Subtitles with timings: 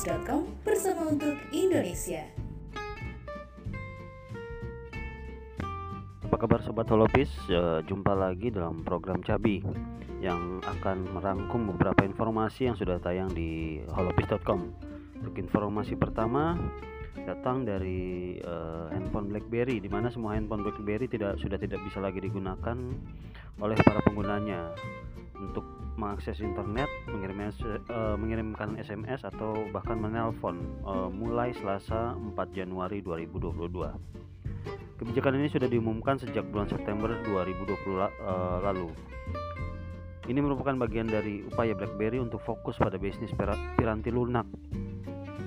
[0.00, 2.24] holopis.com bersama untuk Indonesia.
[6.24, 7.28] Apa kabar Sobat Holopis?
[7.52, 9.60] E, jumpa lagi dalam program Cabi
[10.24, 14.72] yang akan merangkum beberapa informasi yang sudah tayang di holopis.com.
[15.20, 16.56] Untuk informasi pertama
[17.28, 18.54] datang dari e,
[18.96, 22.78] handphone BlackBerry di mana semua handphone BlackBerry tidak sudah tidak bisa lagi digunakan
[23.60, 24.72] oleh para penggunanya
[25.36, 33.04] untuk mengakses internet, mengirim, uh, mengirimkan SMS atau bahkan menelpon uh, mulai Selasa 4 Januari
[33.04, 33.60] 2022.
[34.96, 38.88] Kebijakan ini sudah diumumkan sejak bulan September 2020 la uh, lalu.
[40.28, 43.32] Ini merupakan bagian dari upaya BlackBerry untuk fokus pada bisnis
[43.76, 44.44] piranti lunak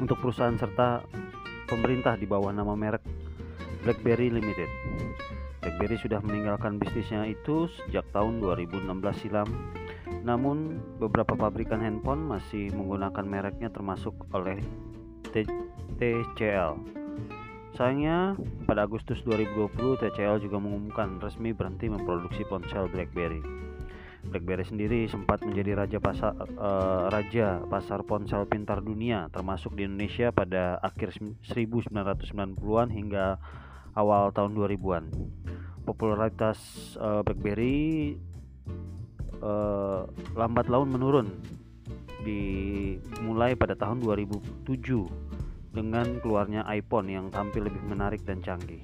[0.00, 1.02] untuk perusahaan serta
[1.66, 3.02] pemerintah di bawah nama merek
[3.84, 4.70] BlackBerry Limited.
[5.64, 8.84] BlackBerry sudah meninggalkan bisnisnya itu sejak tahun 2016
[9.20, 9.48] silam
[10.22, 14.60] namun beberapa pabrikan handphone masih menggunakan mereknya termasuk oleh
[15.32, 16.78] TCL.
[17.76, 18.34] Sayangnya,
[18.66, 23.38] pada Agustus 2020 TCL juga mengumumkan resmi berhenti memproduksi ponsel BlackBerry.
[24.28, 30.34] BlackBerry sendiri sempat menjadi raja pasar uh, raja pasar ponsel pintar dunia termasuk di Indonesia
[30.34, 31.16] pada akhir
[31.48, 33.38] 1990-an hingga
[33.94, 35.04] awal tahun 2000-an.
[35.86, 36.58] Popularitas
[37.00, 38.18] uh, BlackBerry
[39.42, 41.28] uh, lambat laun menurun
[42.22, 44.68] dimulai pada tahun 2007
[45.72, 48.82] dengan keluarnya iPhone yang tampil lebih menarik dan canggih.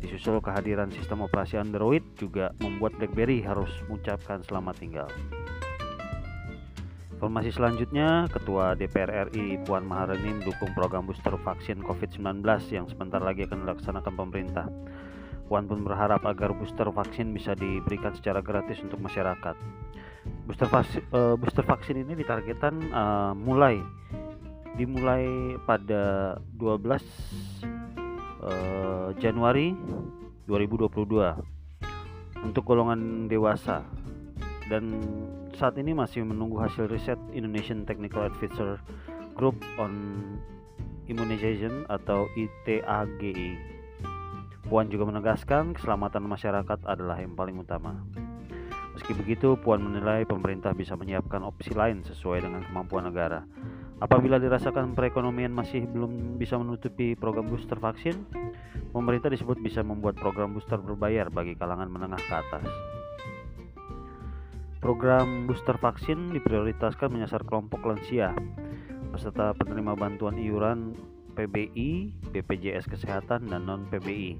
[0.00, 5.08] Disusul kehadiran sistem operasi Android juga membuat BlackBerry harus mengucapkan selamat tinggal.
[7.24, 13.48] Informasi selanjutnya, Ketua DPR RI Puan Maharani mendukung program booster vaksin COVID-19 yang sebentar lagi
[13.48, 14.68] akan dilaksanakan pemerintah.
[15.44, 19.56] Puan pun berharap agar booster vaksin bisa diberikan secara gratis untuk masyarakat.
[20.48, 23.80] Booster vaksin, uh, booster vaksin ini ditargetkan uh, mulai
[24.74, 26.98] dimulai pada 12 uh,
[28.42, 29.70] eh, Januari
[30.50, 33.86] 2022 untuk golongan dewasa
[34.66, 34.98] dan
[35.54, 38.82] saat ini masih menunggu hasil riset Indonesian Technical Advisor
[39.38, 39.94] Group on
[41.06, 43.54] Immunization atau ITAGI
[44.64, 48.00] Puan juga menegaskan keselamatan masyarakat adalah yang paling utama.
[48.96, 53.44] Meski begitu, Puan menilai pemerintah bisa menyiapkan opsi lain sesuai dengan kemampuan negara.
[54.00, 58.24] Apabila dirasakan perekonomian masih belum bisa menutupi program booster vaksin,
[58.94, 62.66] pemerintah disebut bisa membuat program booster berbayar bagi kalangan menengah ke atas.
[64.80, 68.32] Program booster vaksin diprioritaskan menyasar kelompok lansia,
[69.10, 70.94] peserta penerima bantuan iuran
[71.34, 74.38] PBI, BPJS Kesehatan, dan non-PBI.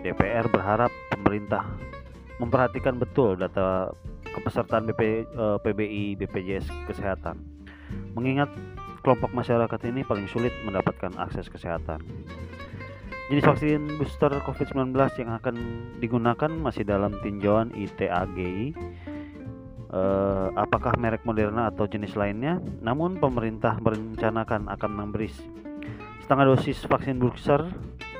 [0.00, 1.64] DPR berharap pemerintah
[2.40, 3.92] memperhatikan betul data
[4.32, 7.36] kepesertaan BP, eh, PBI, BPJS Kesehatan,
[8.16, 8.48] mengingat
[9.04, 12.00] kelompok masyarakat ini paling sulit mendapatkan akses kesehatan.
[13.30, 14.90] Jenis vaksin booster COVID-19
[15.22, 15.54] yang akan
[16.02, 18.74] digunakan masih dalam tinjauan ITAGI.
[19.90, 22.58] Eh, apakah merek Moderna atau jenis lainnya?
[22.82, 25.30] Namun pemerintah merencanakan akan memberi
[26.30, 27.58] setengah dosis vaksin booster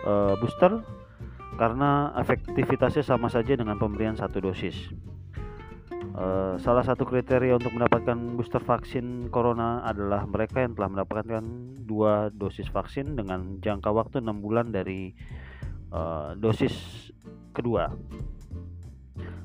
[0.02, 0.82] uh, booster
[1.54, 4.74] karena efektivitasnya sama saja dengan pemberian satu dosis.
[6.18, 11.44] Uh, salah satu kriteria untuk mendapatkan booster vaksin corona adalah mereka yang telah mendapatkan
[11.86, 15.14] dua dosis vaksin dengan jangka waktu enam bulan dari
[15.94, 16.74] uh, dosis
[17.54, 17.94] kedua.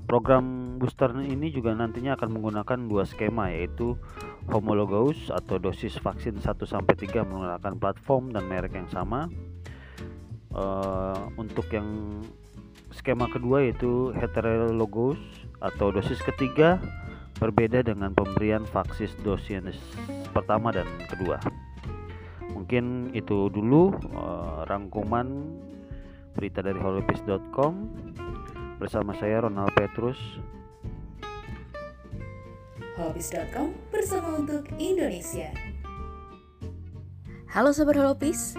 [0.05, 3.97] Program booster ini juga nantinya akan menggunakan dua skema yaitu
[4.45, 9.25] homologous atau dosis vaksin 1 sampai 3 menggunakan platform dan merek yang sama.
[10.55, 12.21] Uh, untuk yang
[12.93, 15.19] skema kedua yaitu heterologous
[15.59, 16.79] atau dosis ketiga
[17.41, 19.75] berbeda dengan pemberian vaksin dosis
[20.31, 21.41] pertama dan kedua.
[22.55, 25.27] Mungkin itu dulu uh, rangkuman
[26.37, 27.73] berita dari holopis.com
[28.77, 30.19] bersama saya Ronald Petrus.
[32.95, 35.51] Holopis.com bersama untuk Indonesia.
[37.51, 38.55] Halo Sobat Holopis,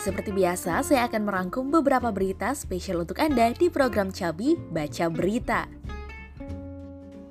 [0.00, 5.68] seperti biasa saya akan merangkum beberapa berita spesial untuk Anda di program Cabi Baca Berita.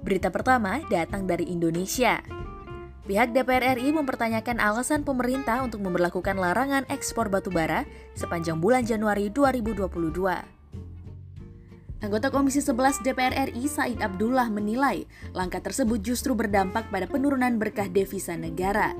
[0.01, 2.21] Berita pertama datang dari Indonesia.
[3.03, 7.83] Pihak DPR RI mempertanyakan alasan pemerintah untuk memperlakukan larangan ekspor batubara
[8.15, 10.52] sepanjang bulan Januari 2022.
[12.03, 17.87] Anggota Komisi 11 DPR RI Said Abdullah menilai langkah tersebut justru berdampak pada penurunan berkah
[17.87, 18.91] devisa negara.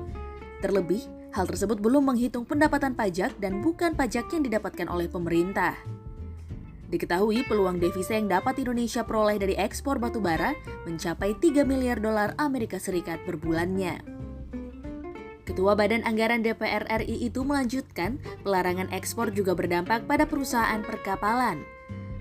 [0.64, 1.04] Terlebih,
[1.36, 5.76] hal tersebut belum menghitung pendapatan pajak dan bukan pajak yang didapatkan oleh pemerintah.
[6.88, 10.56] Diketahui peluang devisa yang dapat Indonesia peroleh dari ekspor batubara
[10.88, 14.00] mencapai 3 miliar dolar Amerika Serikat per bulannya.
[15.44, 21.73] Ketua Badan Anggaran DPR RI itu melanjutkan, pelarangan ekspor juga berdampak pada perusahaan perkapalan.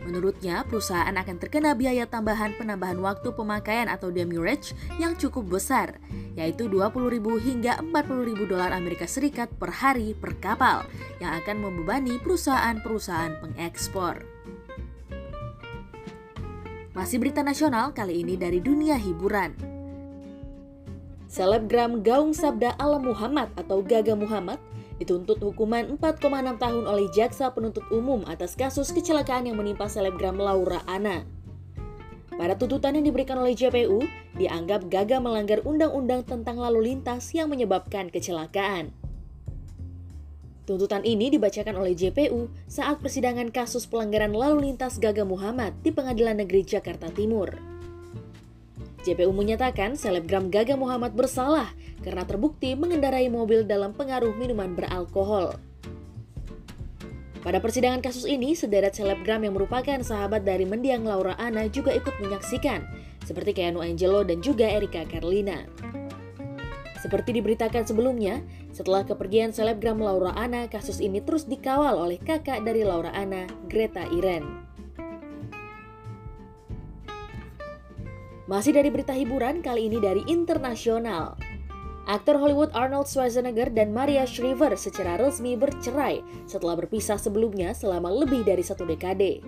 [0.03, 5.95] Menurutnya, perusahaan akan terkena biaya tambahan penambahan waktu pemakaian atau demurrage yang cukup besar,
[6.35, 10.83] yaitu 20.000 hingga 40.000 dolar Amerika Serikat per hari per kapal,
[11.23, 14.27] yang akan membebani perusahaan-perusahaan pengekspor.
[16.93, 19.55] Masih berita nasional kali ini dari dunia hiburan.
[21.25, 24.61] Selebgram Gaung Sabda Alam Muhammad atau Gaga Muhammad
[25.03, 30.79] dituntut hukuman 4,6 tahun oleh jaksa penuntut umum atas kasus kecelakaan yang menimpa selebgram Laura
[30.87, 31.27] Ana.
[32.33, 34.01] Pada tuntutan yang diberikan oleh JPU,
[34.39, 38.89] dianggap Gaga melanggar undang-undang tentang lalu lintas yang menyebabkan kecelakaan.
[40.63, 46.39] Tuntutan ini dibacakan oleh JPU saat persidangan kasus pelanggaran lalu lintas Gaga Muhammad di Pengadilan
[46.39, 47.72] Negeri Jakarta Timur.
[49.03, 51.69] JPU menyatakan selebgram Gaga Muhammad bersalah
[52.01, 55.59] karena terbukti mengendarai mobil dalam pengaruh minuman beralkohol.
[57.43, 62.15] Pada persidangan kasus ini, sederet selebgram yang merupakan sahabat dari mendiang Laura Ana juga ikut
[62.23, 62.87] menyaksikan,
[63.27, 65.67] seperti Keanu Angelo dan juga Erika Carlina.
[67.03, 68.39] Seperti diberitakan sebelumnya,
[68.71, 74.07] setelah kepergian selebgram Laura Ana, kasus ini terus dikawal oleh kakak dari Laura Ana, Greta
[74.07, 74.72] Iren.
[78.43, 81.39] Masih dari berita hiburan, kali ini dari internasional.
[82.03, 88.43] Aktor Hollywood Arnold Schwarzenegger dan Maria Shriver secara resmi bercerai setelah berpisah sebelumnya selama lebih
[88.43, 89.39] dari satu dekade.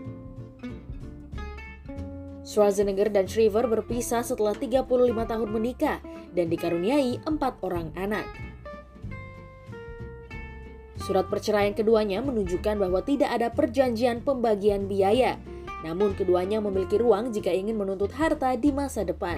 [2.47, 5.99] Schwarzenegger dan Shriver berpisah setelah 35 tahun menikah
[6.31, 8.23] dan dikaruniai empat orang anak.
[10.95, 15.35] Surat perceraian keduanya menunjukkan bahwa tidak ada perjanjian pembagian biaya
[15.85, 19.37] namun keduanya memiliki ruang jika ingin menuntut harta di masa depan.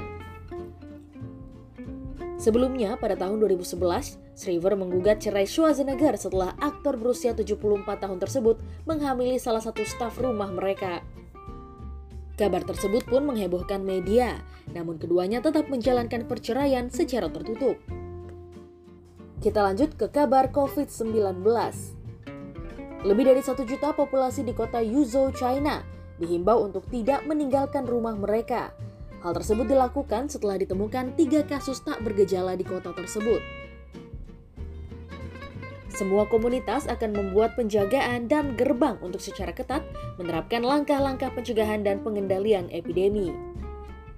[2.39, 9.35] Sebelumnya, pada tahun 2011, Shriver menggugat cerai Schwarzenegger setelah aktor berusia 74 tahun tersebut menghamili
[9.41, 11.03] salah satu staf rumah mereka.
[12.38, 14.39] Kabar tersebut pun menghebohkan media,
[14.71, 17.75] namun keduanya tetap menjalankan perceraian secara tertutup.
[19.41, 21.41] Kita lanjut ke kabar COVID-19.
[23.01, 28.73] Lebih dari satu juta populasi di kota Yuzhou, China dihimbau untuk tidak meninggalkan rumah mereka.
[29.25, 33.41] Hal tersebut dilakukan setelah ditemukan tiga kasus tak bergejala di kota tersebut.
[35.97, 39.81] Semua komunitas akan membuat penjagaan dan gerbang untuk secara ketat
[40.21, 43.33] menerapkan langkah-langkah pencegahan dan pengendalian epidemi.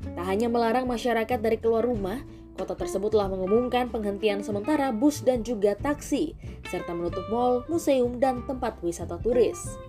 [0.04, 2.20] Tak hanya melarang masyarakat dari keluar rumah,
[2.60, 6.36] kota tersebut telah mengumumkan penghentian sementara bus dan juga taksi,
[6.68, 9.80] serta menutup mal, museum, dan tempat wisata turis.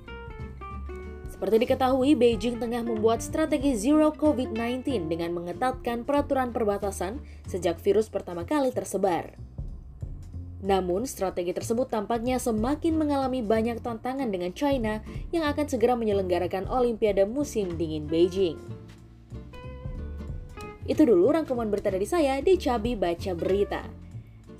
[1.41, 7.17] Seperti diketahui, Beijing tengah membuat strategi Zero COVID-19 dengan mengetatkan peraturan perbatasan
[7.49, 9.41] sejak virus pertama kali tersebar.
[10.61, 15.01] Namun, strategi tersebut tampaknya semakin mengalami banyak tantangan dengan China
[15.33, 18.61] yang akan segera menyelenggarakan Olimpiade musim dingin Beijing.
[20.85, 23.89] Itu dulu rangkuman berita dari saya di Cabi Baca Berita.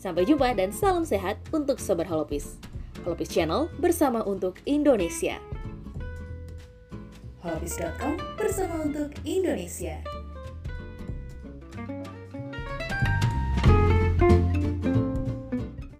[0.01, 2.57] Sampai jumpa dan salam sehat untuk Sobat Holopis.
[3.05, 5.50] Holopis Channel bersama untuk Indonesia
[7.43, 10.20] holopis.com bersama untuk Indonesia.